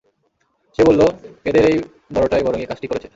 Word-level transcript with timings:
সে 0.79 0.81
বলল, 0.85 1.01
এদের 1.45 1.63
এই 1.65 1.77
বড়টাই 2.15 2.43
বরং 2.43 2.59
এ 2.61 2.65
কাজটি 2.65 2.87
করেছে। 2.87 3.07